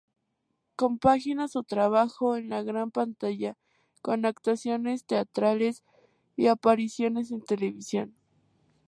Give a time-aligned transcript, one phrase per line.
[0.77, 3.55] Compagina su trabajo en la gran pantalla
[4.01, 5.83] con actuaciones teatrales
[6.35, 8.15] y apariciones en televisión.